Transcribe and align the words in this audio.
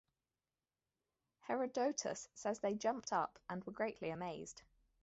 Herodotus 1.41 2.27
says 2.33 2.57
they 2.59 2.73
jumped 2.73 3.13
up 3.13 3.37
and 3.47 3.63
were 3.65 3.71
greatly 3.71 4.09
amazed. 4.09 4.63